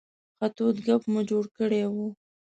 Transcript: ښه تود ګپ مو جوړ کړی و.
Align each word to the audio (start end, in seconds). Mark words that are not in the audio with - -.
ښه 0.37 0.47
تود 0.55 0.75
ګپ 0.85 1.03
مو 1.11 1.21
جوړ 1.29 1.43
کړی 1.57 1.81
و. 1.93 1.95